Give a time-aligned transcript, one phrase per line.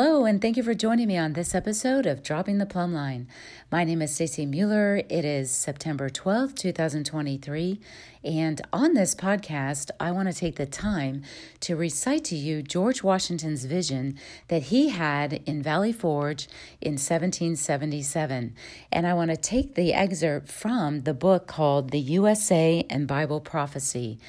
[0.00, 3.26] Hello, and thank you for joining me on this episode of Dropping the Plumb Line.
[3.68, 5.02] My name is Stacey Mueller.
[5.08, 7.80] It is September 12th, 2023,
[8.22, 11.24] and on this podcast, I want to take the time
[11.58, 14.16] to recite to you George Washington's vision
[14.46, 16.46] that he had in Valley Forge
[16.80, 18.54] in 1777.
[18.92, 23.40] And I want to take the excerpt from the book called The USA and Bible
[23.40, 24.20] Prophecy.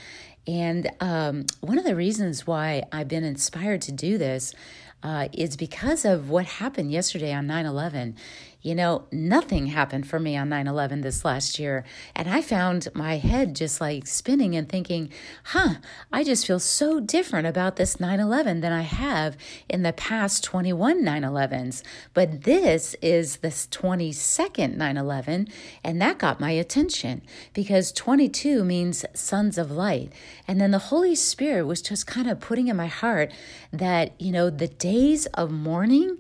[0.47, 4.55] And um, one of the reasons why I've been inspired to do this
[5.03, 8.15] uh, is because of what happened yesterday on 9 11.
[8.61, 11.85] You know, nothing happened for me on 9 11 this last year.
[12.13, 15.11] And I found my head just like spinning and thinking,
[15.45, 15.75] huh,
[16.11, 19.37] I just feel so different about this 9 11 than I have
[19.69, 21.83] in the past 21 9 11s.
[22.13, 25.47] But this is the 22nd 9 11,
[25.81, 27.21] and that got my attention
[27.53, 30.11] because 22 means sons of light.
[30.49, 33.31] And then the Holy Spirit was just kind of putting in my heart
[33.71, 36.17] that, you know, the days of mourning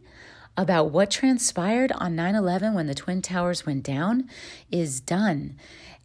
[0.59, 4.29] about what transpired on 9 11 when the Twin Towers went down
[4.69, 5.55] is done.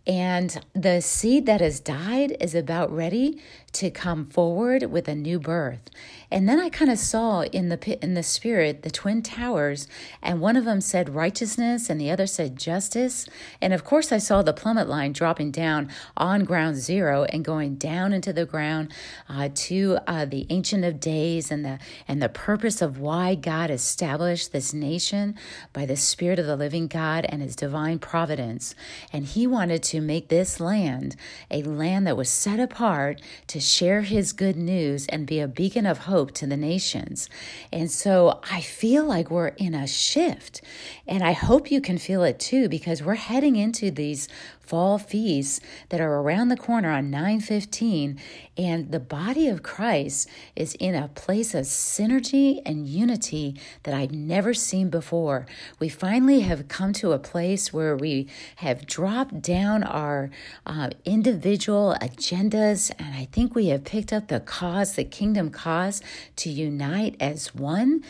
[0.07, 3.43] And the seed that has died is about ready
[3.75, 5.91] to come forward with a new birth.
[6.31, 9.87] And then I kind of saw in the in the spirit the twin towers,
[10.23, 13.29] and one of them said righteousness, and the other said justice.
[13.61, 17.77] And of course, I saw the plummet line dropping down on ground zero and going
[17.77, 18.93] down into the ground
[19.29, 21.79] uh, to uh, the Ancient of Days and the
[22.09, 25.37] and the purpose of why God established this nation
[25.73, 28.75] by the Spirit of the Living God and His divine providence.
[29.13, 31.17] And He wanted to make this land
[31.51, 35.87] a land that was set apart to share his good news and be a beacon
[35.87, 37.29] of hope to the nations.
[37.73, 40.63] And so I feel like we're in a shift.
[41.07, 44.29] And I hope you can feel it too, because we're heading into these
[44.67, 48.19] fall feasts that are around the corner on 915
[48.57, 54.13] and the body of Christ is in a place of synergy and unity that I've
[54.13, 55.47] never seen before.
[55.81, 60.31] We finally have come to a place where we have dropped down our
[60.67, 66.01] uh, individual agendas, and I think we have picked up the cause, the kingdom cause,
[66.37, 68.05] to unite as one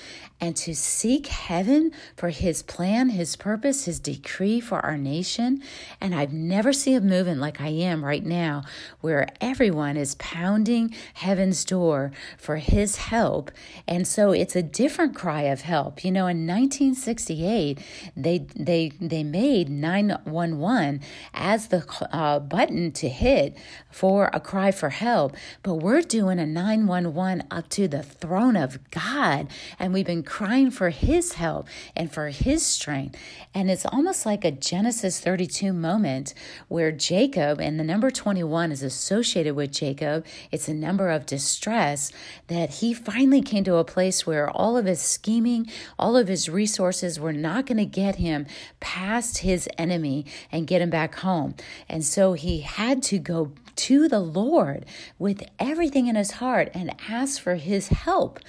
[0.44, 5.62] and to seek heaven for his plan, his purpose, his decree for our nation.
[6.03, 8.62] And I've never seen a movement like I am right now,
[9.00, 13.53] where everyone is pounding heaven's door for his help.
[13.88, 16.05] And so it's a different cry of help.
[16.05, 17.78] You know, in 1968,
[18.15, 21.00] they they they made 911
[21.32, 23.56] as the uh, button to hit
[23.91, 28.91] for a cry for help, but we're doing a 911 up to the throne of
[28.91, 33.17] God, and we've been crying for his help and for his strength.
[33.55, 36.34] And it's almost like a Genesis 32 moment
[36.67, 40.27] where Jacob and the number 21 is associated with Jacob.
[40.50, 42.11] It's a number of distress
[42.49, 46.49] that he finally came to a place where all of his scheming, all of his
[46.49, 48.47] resources were not going to get him
[48.81, 51.55] past his enemy and get him back home.
[51.89, 54.87] And so he had to go to the Lord
[55.19, 58.41] with everything in his heart and ask for his help.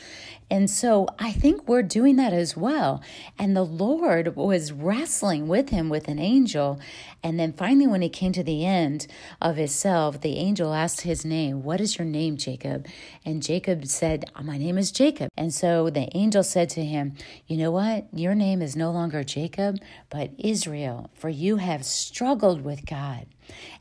[0.50, 3.02] And so I think we're doing that as well.
[3.40, 6.80] And the Lord was wrestling with him with an angel.
[7.24, 9.08] And then finally, when he came to the end
[9.42, 12.86] of himself, the angel asked his name, What is your name, Jacob?
[13.26, 15.30] And Jacob said, My name is Jacob.
[15.36, 17.16] And so the angel said to him,
[17.48, 18.08] You know what?
[18.14, 19.80] Your name is no longer Jacob,
[20.12, 23.26] but Israel, for you have struggled with God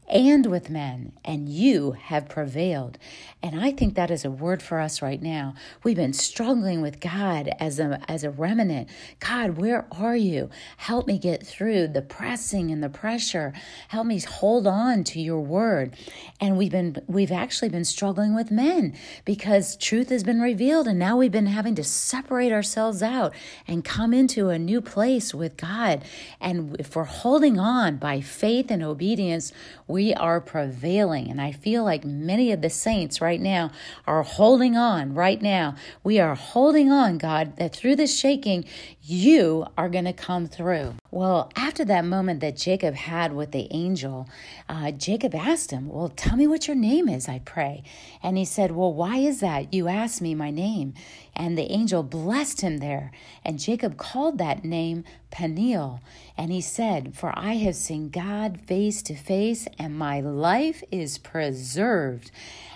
[0.09, 2.99] and with men, and you have prevailed.
[3.43, 5.55] And I think that is a word for us right now.
[5.83, 8.89] We've been struggling with God as a as a remnant.
[9.21, 10.51] God, where are you?
[10.77, 13.53] Help me get through the pressing and the pressure.
[13.89, 15.97] Help me hold on to your word.
[16.41, 18.95] And we've been we've actually been struggling with men
[19.25, 23.35] because truth has been revealed and now we've been having to separate ourselves out
[23.67, 26.05] and come into a new place with God.
[26.41, 29.53] And if we're holding on by faith and obedience,
[29.95, 31.31] we are prevailing.
[31.31, 33.71] And I feel like many of the saints right now
[34.09, 35.77] are holding on right now.
[36.03, 38.65] We are holding on, God, that through this shaking,
[39.05, 40.95] you are going to come through.
[41.15, 44.29] Well, after that moment that Jacob had with the angel,
[44.69, 47.85] uh, Jacob asked him, Well, tell me what your name is, I pray.
[48.21, 49.73] And he said, Well, why is that?
[49.73, 50.93] You asked me my name.
[51.37, 53.13] And the angel blessed him there.
[53.45, 56.01] And Jacob called that name Peniel.
[56.37, 61.19] And he said, For I have seen God face to face, and my life is
[61.19, 62.33] preserved.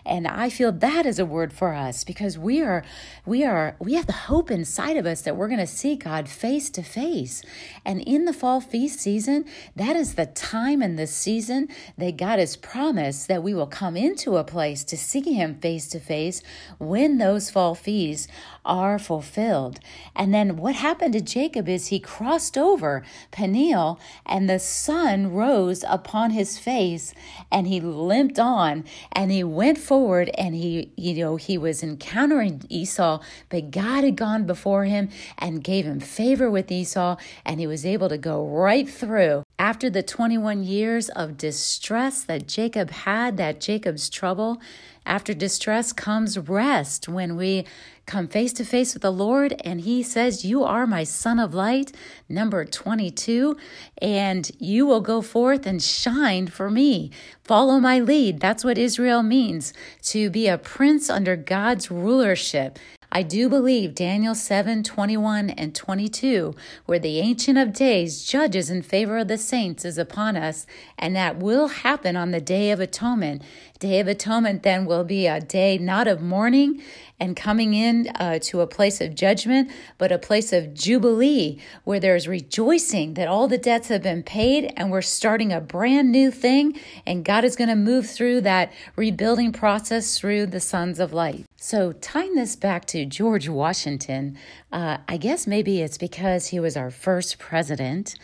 [0.08, 2.82] And I feel that is a word for us because we are
[3.26, 6.31] we are we have the hope inside of us that we're going to see God
[6.31, 7.43] face to face.
[7.84, 9.44] And in the fall feast season,
[9.76, 11.69] that is the time and the season
[11.99, 15.88] that God has promised that we will come into a place to see him face
[15.88, 16.40] to face
[16.78, 18.28] when those fall feasts
[18.64, 19.78] are fulfilled.
[20.16, 25.84] And then what happened to Jacob is he crossed over Peniel and the sun rose
[25.87, 27.12] upon his face
[27.52, 29.98] and he limped on and he went forward
[30.37, 35.65] and he, you know, he was encountering Esau, but God had gone before him and
[35.65, 39.45] gave him favor with Esau and he was able to go right through.
[39.59, 44.61] After the 21 years of distress that Jacob had, that Jacob's trouble,
[45.05, 47.67] after distress comes rest when we
[48.08, 51.55] come face to face with the Lord and He says, You are my son of
[51.55, 51.93] light,
[52.28, 53.56] number 22,
[54.02, 57.12] and you will go forth and shine for me.
[57.44, 58.40] Follow my lead.
[58.40, 59.72] That's what Israel means
[60.02, 62.78] to be a prince under God's rulership.
[63.10, 66.54] I do believe Daniel 7 21 and 22,
[66.84, 70.66] where the Ancient of Days judges in favor of the saints, is upon us,
[70.99, 73.40] and that will happen on the Day of Atonement.
[73.78, 76.82] Day of Atonement then will be a day not of mourning
[77.20, 82.00] and coming in uh, to a place of judgment, but a place of jubilee where
[82.00, 86.30] there's rejoicing that all the debts have been paid and we're starting a brand new
[86.30, 86.78] thing.
[87.06, 91.44] And God is going to move through that rebuilding process through the sons of light.
[91.56, 94.38] So, tying this back to George Washington,
[94.72, 98.14] uh, I guess maybe it's because he was our first president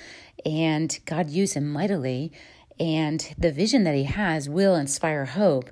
[0.45, 2.33] and God used him mightily.
[2.79, 5.71] And the vision that he has will inspire hope.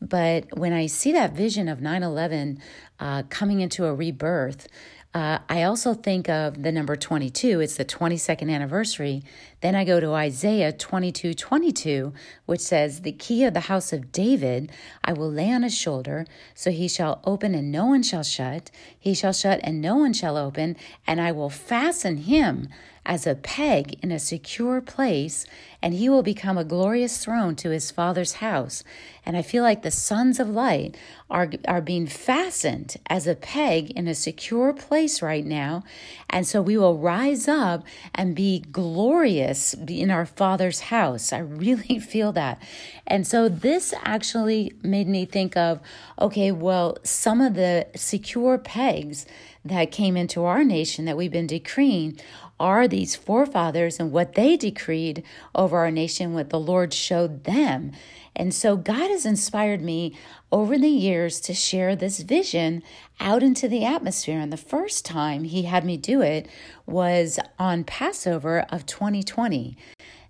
[0.00, 2.58] But when I see that vision of 9 11
[2.98, 4.68] uh, coming into a rebirth,
[5.14, 7.60] uh, I also think of the number 22.
[7.60, 9.22] It's the 22nd anniversary.
[9.60, 12.14] Then I go to Isaiah 22 22,
[12.46, 14.72] which says, The key of the house of David
[15.04, 18.70] I will lay on his shoulder, so he shall open and no one shall shut.
[18.98, 20.76] He shall shut and no one shall open,
[21.06, 22.68] and I will fasten him
[23.04, 25.44] as a peg in a secure place,
[25.82, 28.84] and he will become a glorious throne to his father's house.
[29.26, 30.96] And I feel like the sons of light
[31.28, 35.82] are, are being fastened as a peg in a secure place right now.
[36.30, 37.84] And so we will rise up
[38.14, 41.32] and be glorious in our father's house.
[41.32, 42.62] I really feel that.
[43.06, 45.80] And so this actually made me think of
[46.20, 49.26] okay, well, some of the secure pegs
[49.64, 52.18] that came into our nation that we've been decreeing
[52.58, 55.22] are these forefathers and what they decreed
[55.54, 57.92] over our nation, what the Lord showed them.
[58.34, 60.16] And so God has inspired me
[60.50, 62.82] over the years to share this vision
[63.20, 64.38] out into the atmosphere.
[64.38, 66.48] And the first time He had me do it
[66.86, 69.76] was on Passover of 2020.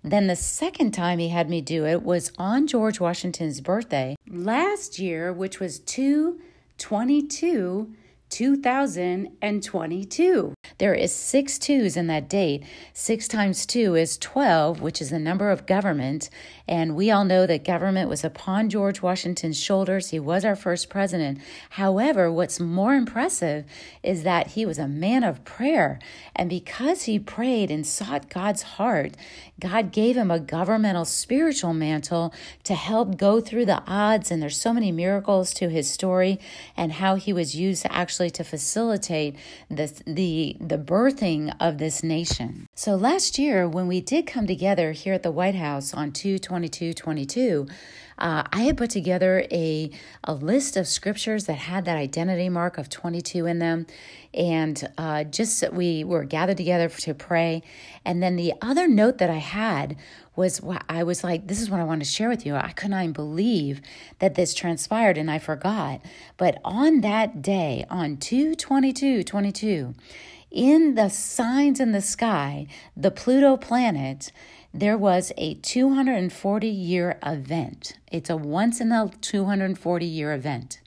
[0.03, 4.99] Then the second time he had me do it was on George Washington's birthday last
[4.99, 7.95] year, which was 222
[8.33, 10.53] 2022.
[10.79, 12.63] There is six twos in that date.
[12.91, 16.31] Six times two is 12, which is the number of government.
[16.67, 20.09] And we all know that government was upon George Washington's shoulders.
[20.09, 21.41] He was our first president.
[21.71, 23.65] However, what's more impressive
[24.01, 25.99] is that he was a man of prayer.
[26.35, 29.15] And because he prayed and sought God's heart,
[29.59, 32.33] God gave him a governmental spiritual mantle
[32.63, 34.31] to help go through the odds.
[34.31, 36.39] And there's so many miracles to his story
[36.75, 39.35] and how he was used actually to facilitate
[39.69, 42.67] the, the, the birthing of this nation.
[42.75, 46.93] So last year, when we did come together here at the White House on 22222,
[46.93, 47.67] 22,
[48.17, 49.89] uh, I had put together a,
[50.23, 53.87] a list of scriptures that had that identity mark of 22 in them.
[54.33, 57.63] And uh, just we were gathered together to pray.
[58.03, 59.95] And then the other note that I had
[60.35, 62.55] was I was like, this is what I want to share with you.
[62.55, 63.81] I could not even believe
[64.19, 66.01] that this transpired and I forgot.
[66.37, 69.93] But on that day, on 222 22,
[70.49, 74.31] in the signs in the sky, the Pluto planet,
[74.75, 77.93] there was a 240 year event.
[78.11, 80.79] It's a once in a 240 year event.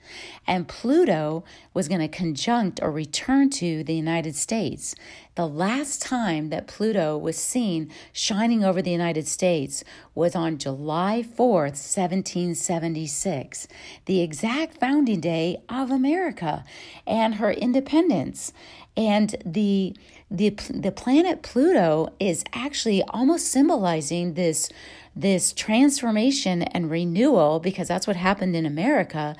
[0.45, 4.93] And Pluto was going to conjunct or return to the United States.
[5.35, 11.23] The last time that Pluto was seen shining over the United States was on July
[11.23, 13.67] 4th, 1776,
[14.05, 16.65] the exact founding day of America
[17.05, 18.51] and her independence.
[18.97, 19.95] And the
[20.29, 24.69] the the planet Pluto is actually almost symbolizing this
[25.15, 29.35] this transformation and renewal because that's what happened in America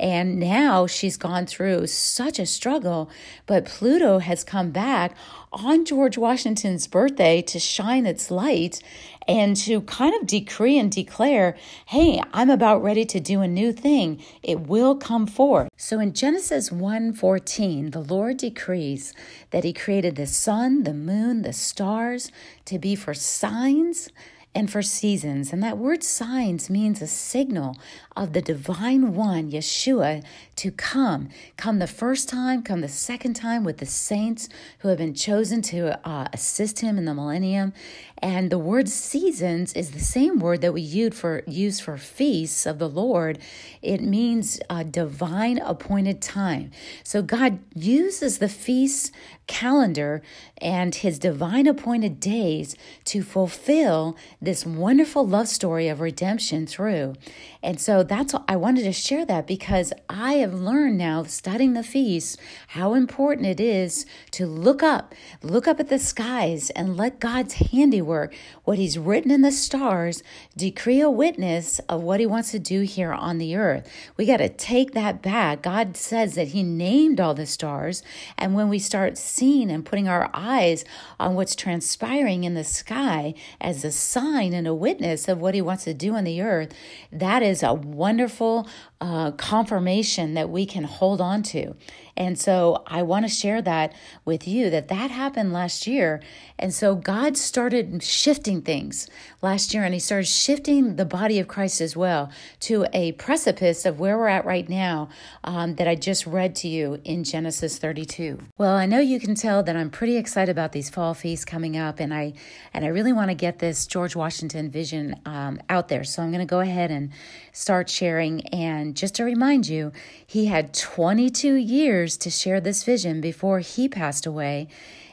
[0.00, 3.10] And now she's gone through such a struggle,
[3.44, 5.14] but Pluto has come back
[5.52, 8.82] on George Washington's birthday to shine its light
[9.28, 11.54] and to kind of decree and declare,
[11.84, 14.22] hey, I'm about ready to do a new thing.
[14.42, 15.68] It will come forth.
[15.76, 19.12] So in Genesis 1:14, the Lord decrees
[19.50, 22.32] that he created the sun, the moon, the stars
[22.64, 24.08] to be for signs
[24.54, 25.52] and for seasons.
[25.52, 27.76] And that word signs means a signal
[28.20, 30.22] of the divine one, Yeshua,
[30.54, 31.30] to come.
[31.56, 34.46] Come the first time, come the second time with the saints
[34.80, 37.72] who have been chosen to uh, assist him in the millennium.
[38.18, 42.66] And the word seasons is the same word that we use for, use for feasts
[42.66, 43.38] of the Lord.
[43.80, 46.72] It means a divine appointed time.
[47.02, 49.14] So God uses the feast
[49.46, 50.22] calendar
[50.58, 57.14] and his divine appointed days to fulfill this wonderful love story of redemption through.
[57.62, 61.84] And so that's I wanted to share that because I have learned now studying the
[61.84, 67.20] feast how important it is to look up, look up at the skies and let
[67.20, 70.24] God's handiwork, what he's written in the stars,
[70.56, 73.88] decree a witness of what he wants to do here on the earth.
[74.16, 75.62] We got to take that back.
[75.62, 78.02] God says that he named all the stars,
[78.36, 80.84] and when we start seeing and putting our eyes
[81.20, 85.62] on what's transpiring in the sky as a sign and a witness of what he
[85.62, 86.74] wants to do on the earth,
[87.12, 88.68] that is a wonderful
[89.00, 91.74] uh, confirmation that we can hold on to.
[92.20, 93.94] And so I want to share that
[94.26, 96.20] with you that that happened last year.
[96.58, 99.08] And so God started shifting things
[99.40, 103.86] last year and he started shifting the body of Christ as well to a precipice
[103.86, 105.08] of where we're at right now
[105.44, 108.38] um, that I just read to you in Genesis 32.
[108.58, 111.78] Well, I know you can tell that I'm pretty excited about these fall feasts coming
[111.78, 112.34] up and I
[112.74, 116.04] and I really want to get this George Washington vision um, out there.
[116.04, 117.12] So I'm going to go ahead and
[117.52, 119.92] start sharing and just to remind you,
[120.26, 124.68] he had 22 years to share this vision before he passed away.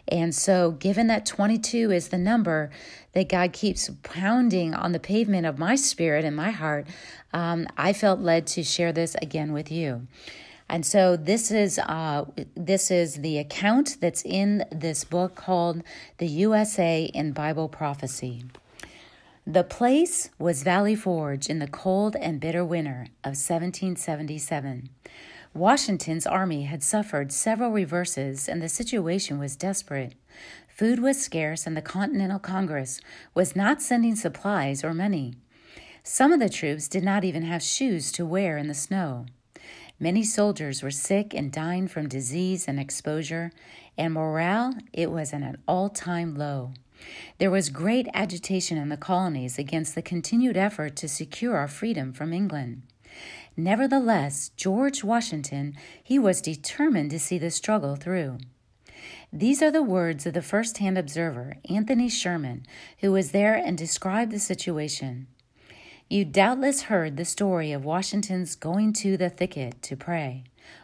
[0.08, 2.70] And so, given that 22 is the number
[3.14, 6.88] that God keeps pounding on the pavement of my spirit and my heart,
[7.34, 10.08] um, I felt led to share this again with you.
[10.70, 12.26] And so this is uh,
[12.56, 15.82] this is the account that's in this book called
[16.18, 18.44] "The USA in Bible Prophecy."
[19.46, 24.90] The place was Valley Forge in the cold and bitter winter of 1777.
[25.58, 30.14] Washington's army had suffered several reverses and the situation was desperate.
[30.68, 33.02] Food was scarce and the Continental Congress
[33.34, 35.34] was not sending supplies or money.
[36.04, 39.26] Some of the troops did not even have shoes to wear in the snow.
[40.00, 43.52] Many soldiers were sick and dying from disease and exposure,
[43.98, 46.74] and morale it was at an all-time low.
[47.40, 52.14] There was great agitation in the colonies against the continued effort to secure our freedom
[52.14, 52.84] from England.
[53.60, 58.38] Nevertheless, George Washington, he was determined to see the struggle through.
[59.34, 62.68] These are the words of the first hand observer, Anthony Sherman,
[63.00, 65.26] who was there and described the situation.
[66.08, 70.44] You doubtless heard the story of Washington's going to the thicket to pray.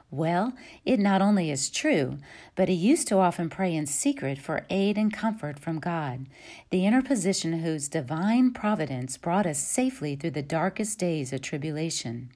[0.09, 0.53] Well,
[0.83, 2.17] it not only is true,
[2.55, 6.25] but he used to often pray in secret for aid and comfort from God,
[6.71, 12.31] the interposition whose divine providence brought us safely through the darkest days of tribulation.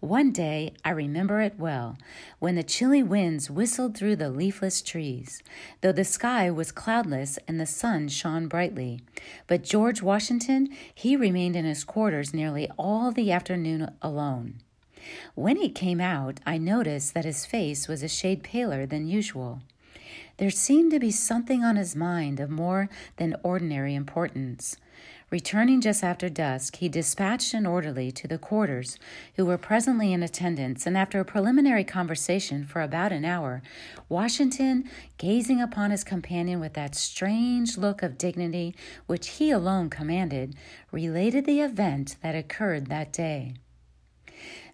[0.00, 1.96] One day, I remember it well,
[2.38, 5.42] when the chilly winds whistled through the leafless trees,
[5.80, 9.00] though the sky was cloudless and the sun shone brightly.
[9.46, 14.60] But George Washington, he remained in his quarters nearly all the afternoon alone.
[15.34, 19.60] When he came out, I noticed that his face was a shade paler than usual.
[20.36, 24.76] There seemed to be something on his mind of more than ordinary importance.
[25.30, 28.98] Returning just after dusk, he dispatched an orderly to the quarters,
[29.36, 33.62] who were presently in attendance, and after a preliminary conversation for about an hour,
[34.08, 34.88] Washington,
[35.18, 38.76] gazing upon his companion with that strange look of dignity
[39.06, 40.54] which he alone commanded,
[40.92, 43.54] related the event that occurred that day.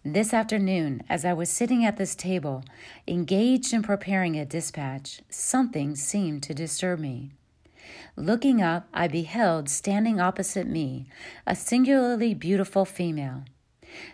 [0.04, 2.64] This afternoon, as I was sitting at this table,
[3.07, 7.33] engaged in preparing a dispatch, something seemed to disturb me.
[8.16, 11.07] Looking up, I beheld standing opposite me
[11.47, 13.45] a singularly beautiful female.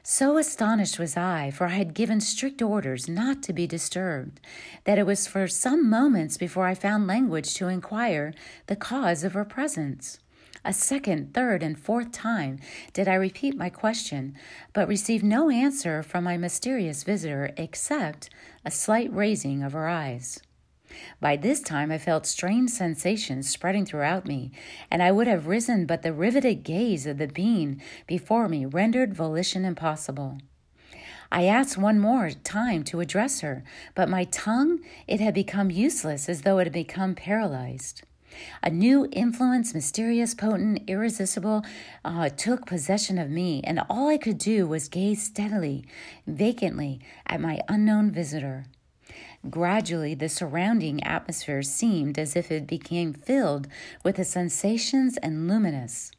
[0.03, 4.41] So astonished was I, for I had given strict orders not to be disturbed,
[4.87, 8.35] that it was for some moments before I found language to inquire
[8.67, 10.19] the cause of her presence.
[10.67, 12.59] A second, third, and fourth time
[12.93, 14.35] did I repeat my question,
[14.73, 18.31] but received no answer from my mysterious visitor except
[18.65, 20.41] a slight raising of her eyes.
[21.21, 24.51] By this time I felt strange sensations spreading throughout me,
[24.91, 29.15] and I would have risen, but the riveted gaze of the being before me rendered
[29.15, 30.39] volition impossible.
[31.31, 33.63] I asked one more time to address her,
[33.95, 38.03] but my tongue, it had become useless as though it had become paralyzed.
[38.63, 41.65] A new influence, mysterious, potent, irresistible,
[42.05, 45.85] uh, took possession of me, and all I could do was gaze steadily,
[46.27, 48.67] vacantly, at my unknown visitor.
[49.49, 53.69] Gradually, the surrounding atmosphere seemed as if it became filled
[54.05, 56.11] with the sensations and luminous.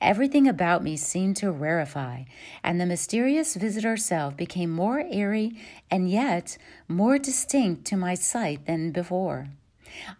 [0.00, 2.26] Everything about me seemed to rarefy,
[2.62, 5.56] and the mysterious visitor self became more airy
[5.90, 9.48] and yet more distinct to my sight than before.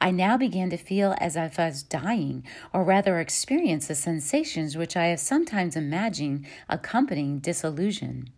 [0.01, 4.77] I now began to feel as if I was dying, or rather experience the sensations
[4.77, 8.31] which I have sometimes imagined accompanying disillusion.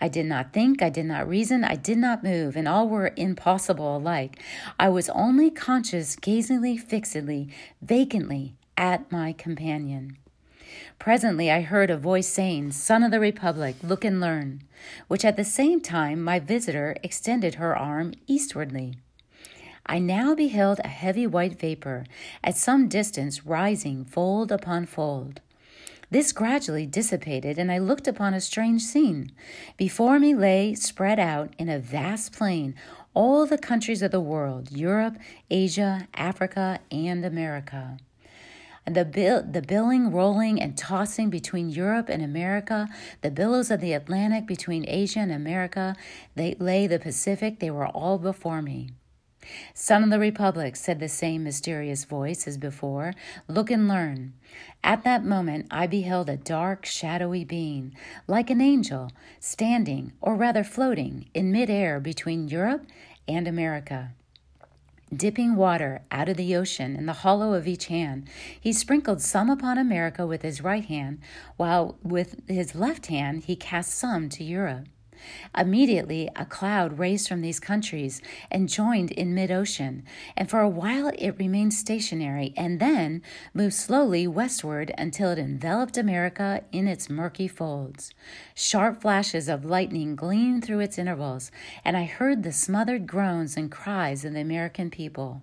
[0.00, 3.12] I did not think, I did not reason, I did not move, and all were
[3.16, 4.42] impossible alike.
[4.78, 7.48] I was only conscious, gazingly, fixedly,
[7.82, 10.16] vacantly at my companion.
[10.98, 14.62] Presently I heard a voice saying, Son of the Republic, look and learn,
[15.08, 18.96] which at the same time my visitor extended her arm eastwardly.
[19.88, 22.04] I now beheld a heavy white vapor
[22.44, 25.40] at some distance rising fold upon fold.
[26.10, 29.32] This gradually dissipated, and I looked upon a strange scene.
[29.76, 32.74] Before me lay spread out in a vast plain
[33.14, 35.16] all the countries of the world Europe,
[35.50, 37.98] Asia, Africa, and America
[38.94, 42.88] the, bill, the billing, rolling, and tossing between Europe and America,
[43.22, 45.96] the billows of the Atlantic between Asia and America,
[46.34, 48.90] they lay the Pacific, they were all before me.
[49.74, 53.14] Son of the Republic, said the same mysterious voice as before,
[53.46, 54.34] look and learn.
[54.82, 57.94] At that moment I beheld a dark, shadowy being,
[58.26, 62.86] like an angel, standing, or rather floating, in midair between Europe
[63.26, 64.10] and America.
[65.14, 68.28] Dipping water out of the ocean in the hollow of each hand,
[68.60, 71.20] he sprinkled some upon America with his right hand,
[71.56, 74.86] while with his left hand he cast some to Europe.
[75.56, 80.04] Immediately, a cloud raised from these countries and joined in mid ocean,
[80.36, 83.22] and for a while it remained stationary and then
[83.54, 88.12] moved slowly westward until it enveloped America in its murky folds.
[88.54, 91.50] Sharp flashes of lightning gleamed through its intervals,
[91.84, 95.42] and I heard the smothered groans and cries of the American people.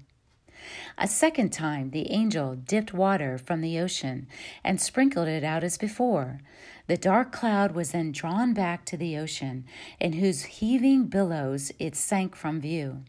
[0.97, 4.27] A second time the angel dipped water from the ocean
[4.63, 6.39] and sprinkled it out as before.
[6.87, 9.65] The dark cloud was then drawn back to the ocean,
[9.99, 13.03] in whose heaving billows it sank from view.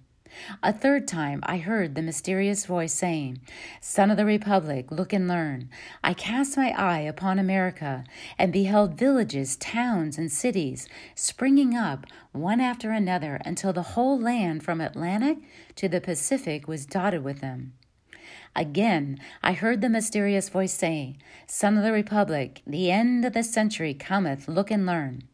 [0.63, 3.41] A third time I heard the mysterious voice saying,
[3.81, 5.69] Son of the Republic, look and learn.
[6.03, 8.05] I cast my eye upon America
[8.39, 14.63] and beheld villages, towns, and cities springing up one after another until the whole land
[14.63, 15.39] from Atlantic
[15.77, 17.73] to the Pacific was dotted with them.
[18.55, 23.43] Again, I heard the mysterious voice say, Son of the Republic, the end of the
[23.43, 25.25] century cometh, look and learn.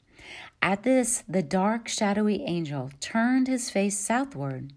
[0.61, 4.73] At this, the dark, shadowy angel turned his face southward,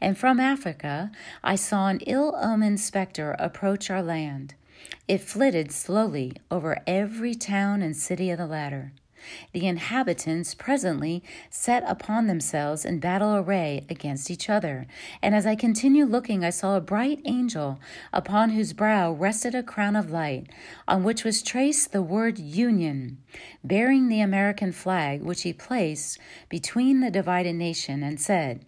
[0.00, 1.10] and from Africa
[1.42, 4.54] I saw an ill omened spectre approach our land.
[5.06, 8.92] It flitted slowly over every town and city of the latter.
[9.52, 14.86] The inhabitants presently set upon themselves in battle array against each other.
[15.22, 17.80] And as I continued looking, I saw a bright angel,
[18.12, 20.46] upon whose brow rested a crown of light,
[20.86, 23.18] on which was traced the word Union,
[23.64, 28.64] bearing the American flag, which he placed between the divided nation, and said,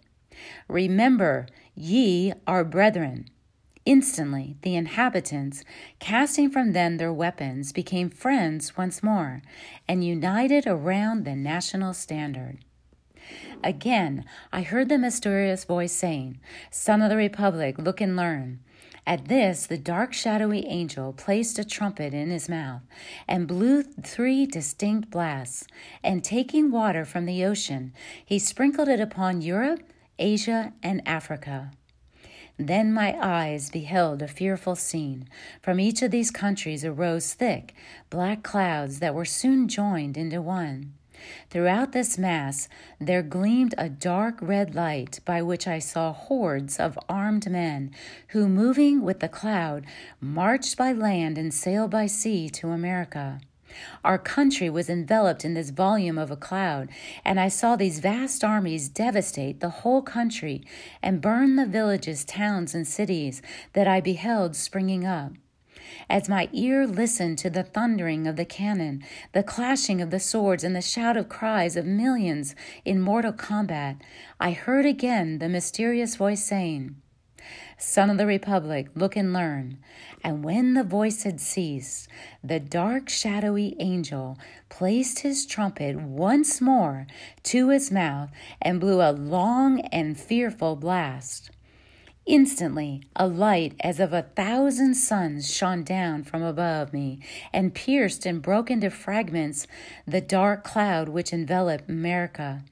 [0.67, 3.29] Remember, ye are brethren.
[3.85, 5.63] Instantly, the inhabitants,
[5.99, 9.41] casting from them their weapons, became friends once more
[9.87, 12.59] and united around the national standard.
[13.63, 18.59] Again, I heard the mysterious voice saying, Son of the Republic, look and learn.
[19.05, 22.81] At this, the dark, shadowy angel placed a trumpet in his mouth
[23.27, 25.65] and blew three distinct blasts,
[26.03, 29.81] and taking water from the ocean, he sprinkled it upon Europe,
[30.19, 31.71] Asia, and Africa.
[32.57, 35.27] Then my eyes beheld a fearful scene.
[35.61, 37.73] From each of these countries arose thick,
[38.09, 40.93] black clouds that were soon joined into one.
[41.49, 42.67] Throughout this mass
[42.99, 47.91] there gleamed a dark red light by which I saw hordes of armed men
[48.29, 49.85] who, moving with the cloud,
[50.19, 53.39] marched by land and sailed by sea to America.
[54.03, 56.89] Our country was enveloped in this volume of a cloud,
[57.23, 60.63] and I saw these vast armies devastate the whole country
[61.01, 63.41] and burn the villages, towns, and cities
[63.73, 65.33] that I beheld springing up.
[66.09, 69.03] As my ear listened to the thundering of the cannon,
[69.33, 72.55] the clashing of the swords, and the shout of cries of millions
[72.85, 73.97] in mortal combat,
[74.39, 76.95] I heard again the mysterious voice saying,
[77.77, 79.77] Son of the Republic, look and learn.
[80.23, 82.07] And when the voice had ceased,
[82.43, 84.37] the dark, shadowy angel
[84.69, 87.07] placed his trumpet once more
[87.43, 88.29] to his mouth
[88.61, 91.51] and blew a long and fearful blast.
[92.27, 97.19] Instantly, a light as of a thousand suns shone down from above me
[97.51, 99.65] and pierced and broke into fragments
[100.07, 102.63] the dark cloud which enveloped America.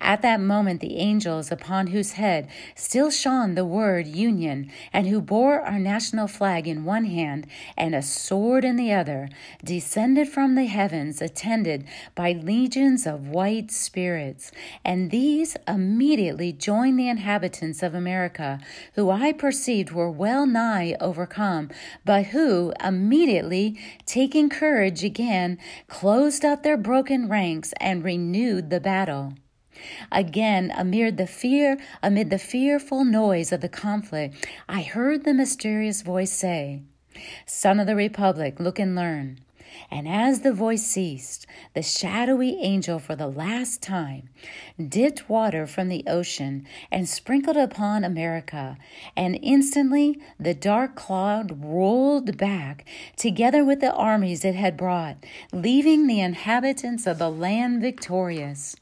[0.00, 5.20] At that moment, the angels upon whose head still shone the word Union, and who
[5.20, 9.28] bore our national flag in one hand and a sword in the other,
[9.64, 14.52] descended from the heavens, attended by legions of white spirits.
[14.84, 18.60] And these immediately joined the inhabitants of America,
[18.94, 21.70] who I perceived were well nigh overcome,
[22.04, 29.34] but who, immediately taking courage again, closed up their broken ranks and renewed the battle.
[30.12, 36.02] Again, amid the fear, amid the fearful noise of the conflict, I heard the mysterious
[36.02, 36.82] voice say,
[37.46, 39.38] Son of the Republic, look and learn.
[39.90, 44.30] And as the voice ceased, the shadowy angel for the last time
[44.82, 48.78] dipped water from the ocean and sprinkled upon America,
[49.16, 52.86] and instantly the dark cloud rolled back
[53.16, 55.16] together with the armies it had brought,
[55.52, 58.76] leaving the inhabitants of the land victorious.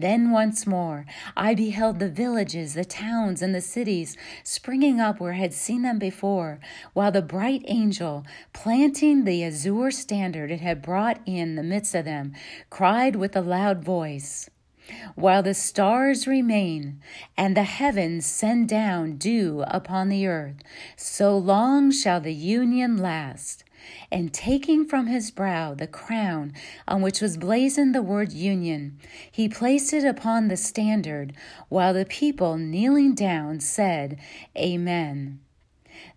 [0.00, 1.04] Then once more
[1.36, 5.82] I beheld the villages, the towns, and the cities springing up where I had seen
[5.82, 6.60] them before,
[6.92, 12.04] while the bright angel, planting the azure standard it had brought in the midst of
[12.04, 12.32] them,
[12.70, 14.48] cried with a loud voice.
[15.14, 17.00] While the stars remain
[17.36, 20.56] and the heavens send down dew upon the earth,
[20.96, 23.64] so long shall the union last
[24.10, 26.52] and taking from his brow the crown
[26.86, 28.98] on which was blazoned the word Union,
[29.30, 31.32] he placed it upon the standard,
[31.68, 34.18] while the people, kneeling down, said,
[34.56, 35.40] Amen.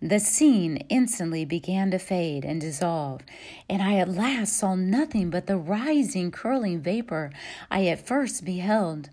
[0.00, 3.22] The scene instantly began to fade and dissolve,
[3.68, 7.30] and I at last saw nothing but the rising, curling vapor
[7.70, 9.10] I at first beheld.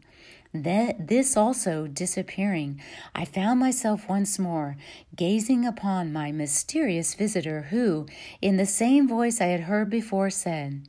[0.54, 2.80] That this also disappearing,
[3.16, 4.78] I found myself once more
[5.16, 8.06] gazing upon my mysterious visitor, who,
[8.40, 10.88] in the same voice I had heard before, said,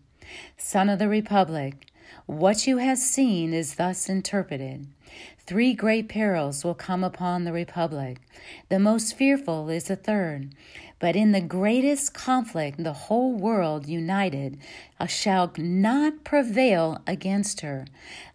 [0.58, 1.86] Son of the Republic,
[2.26, 4.86] what you have seen is thus interpreted.
[5.46, 8.18] Three great perils will come upon the Republic.
[8.68, 10.54] The most fearful is the third.
[11.04, 14.56] But in the greatest conflict, the whole world united
[15.06, 17.84] shall not prevail against her.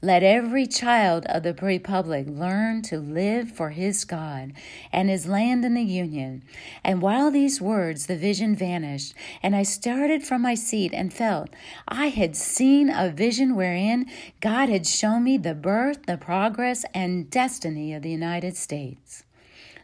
[0.03, 4.53] Let every child of the Republic learn to live for his God
[4.93, 6.43] and his land in the Union.
[6.83, 11.49] And while these words, the vision vanished, and I started from my seat and felt
[11.87, 14.05] I had seen a vision wherein
[14.41, 19.23] God had shown me the birth, the progress, and destiny of the United States.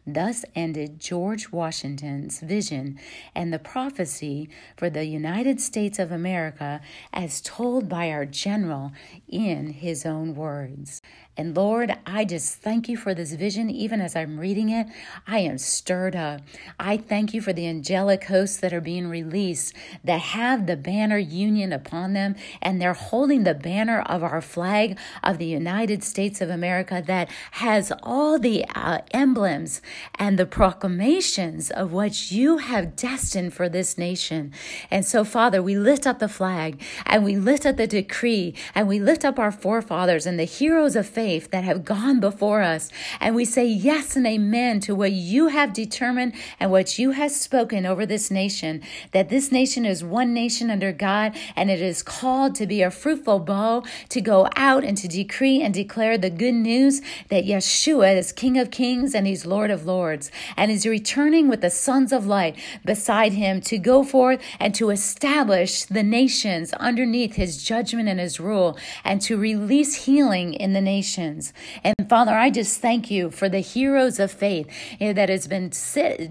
[0.07, 2.99] Thus ended George Washington's vision
[3.33, 6.79] and the prophecy for the United States of America
[7.11, 8.91] as told by our general
[9.27, 11.01] in his own words.
[11.37, 13.69] And Lord, I just thank you for this vision.
[13.69, 14.87] Even as I'm reading it,
[15.27, 16.39] I am stirred up.
[16.79, 19.73] I thank you for the angelic hosts that are being released
[20.05, 24.97] that have the banner union upon them, and they're holding the banner of our flag
[25.23, 29.81] of the United States of America that has all the uh, emblems
[30.17, 34.53] and the proclamations of what you have destined for this nation.
[34.89, 38.87] And so, Father, we lift up the flag and we lift up the decree and
[38.87, 42.61] we lift up our forefathers and the heroes of faith faith that have gone before
[42.61, 42.91] us.
[43.19, 47.31] And we say yes and amen to what you have determined and what you have
[47.31, 48.83] spoken over this nation.
[49.11, 52.91] That this nation is one nation under God and it is called to be a
[52.91, 58.15] fruitful bough, to go out and to decree and declare the good news that Yeshua
[58.15, 60.29] is King of Kings and He's Lord of Lords.
[60.55, 64.91] And is returning with the sons of light beside Him to go forth and to
[64.91, 70.81] establish the nations underneath His judgment and His rule and to release healing in the
[70.81, 71.53] nation nations.
[71.83, 74.67] And Father, I just thank you for the heroes of faith
[74.99, 75.71] eh, that has been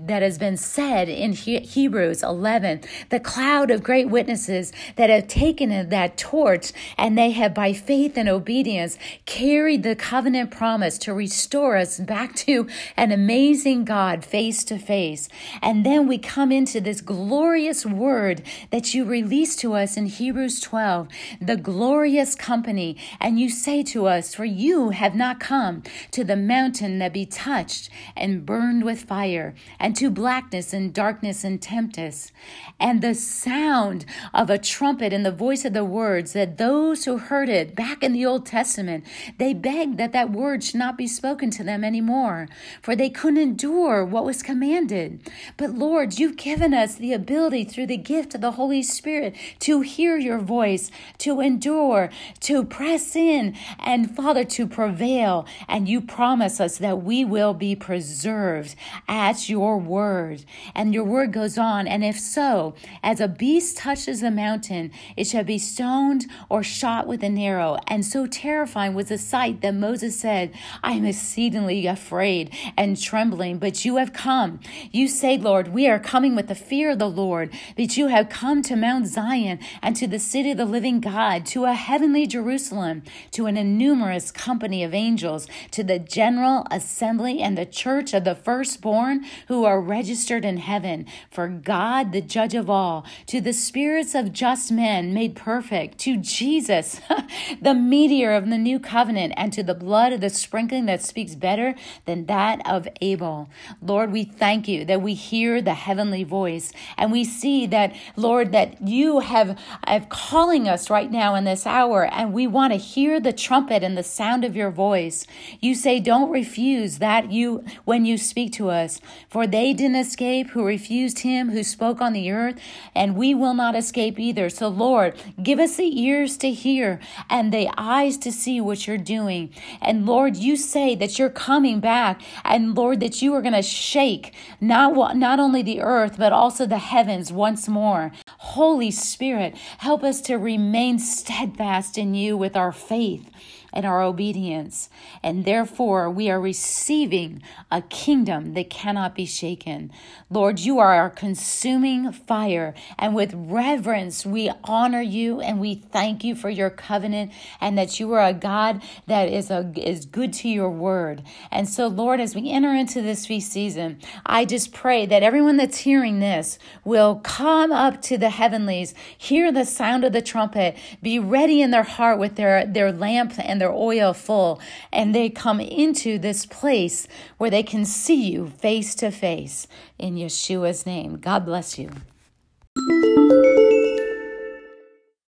[0.07, 5.88] that has been said in Hebrews 11, the cloud of great witnesses that have taken
[5.88, 11.77] that torch and they have by faith and obedience carried the covenant promise to restore
[11.77, 15.29] us back to an amazing God face to face.
[15.62, 20.61] And then we come into this glorious word that you release to us in Hebrews
[20.61, 21.09] 12,
[21.40, 22.97] the glorious company.
[23.20, 27.13] And you say to us, for you you have not come to the mountain that
[27.13, 32.33] be touched and burned with fire, and to blackness and darkness and tempest,
[32.81, 37.19] and the sound of a trumpet and the voice of the words that those who
[37.19, 39.05] heard it back in the Old Testament,
[39.39, 42.49] they begged that that word should not be spoken to them anymore,
[42.83, 45.31] for they couldn't endure what was commanded.
[45.57, 49.83] But Lord, you've given us the ability through the gift of the Holy Spirit to
[49.83, 52.11] hear your voice, to endure,
[52.41, 55.46] to press in, and Father, to prevail.
[55.68, 58.74] And you promise us that we will be preserved
[59.09, 60.44] at your word.
[60.74, 65.27] And your word goes on, and if so, as a beast touches the mountain, it
[65.27, 67.79] shall be stoned or shot with an arrow.
[67.87, 73.59] And so terrifying was the sight that Moses said, I am exceedingly afraid and trembling,
[73.59, 74.61] but you have come.
[74.90, 78.29] You say, Lord, we are coming with the fear of the Lord, but you have
[78.29, 82.27] come to Mount Zion and to the city of the living God, to a heavenly
[82.27, 88.25] Jerusalem, to an innumerous company of angels, to the general assembly and the church of
[88.25, 93.53] the firstborn who are registered in heaven, for God, the judge of all, to the
[93.53, 97.01] spirits of just men made perfect, to Jesus,
[97.61, 101.35] the mediator of the new covenant, and to the blood of the sprinkling that speaks
[101.35, 103.49] better than that of Abel.
[103.83, 108.53] Lord, we thank you that we hear the heavenly voice and we see that, Lord,
[108.53, 112.79] that you have, have calling us right now in this hour and we want to
[112.79, 114.03] hear the trumpet and the
[114.45, 115.27] sound of your voice.
[115.61, 120.51] You say, don't refuse that you, when you speak to us, for they didn't escape
[120.51, 122.57] who refused him who spoke on the earth
[122.95, 124.51] and we will not escape either.
[124.51, 128.99] So Lord, give us the ears to hear and the eyes to see what you're
[128.99, 129.51] doing.
[129.81, 133.63] And Lord, you say that you're coming back and Lord, that you are going to
[133.63, 138.13] shake not, not only the earth, but also the heavens once more.
[138.55, 143.31] Holy Spirit, help us to remain steadfast in you with our faith
[143.75, 144.89] and our obedience.
[145.23, 149.91] And therefore, we are receiving a kingdom that cannot be shaken.
[150.31, 152.73] Lord, you are our consuming fire.
[152.99, 158.01] And with reverence, we honor you and we thank you for your covenant and that
[158.01, 161.23] you are a God that is, a, is good to your word.
[161.51, 165.57] And so, Lord, as we enter into this feast season, I just pray that everyone
[165.57, 170.77] that's hearing this will come up to the heavenlies, hear the sound of the trumpet,
[171.03, 174.61] be ready in their heart with their, their lamp and their their oil full,
[174.92, 179.66] and they come into this place where they can see you face to face.
[179.98, 181.90] In Yeshua's name, God bless you.